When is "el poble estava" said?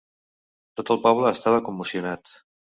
0.95-1.61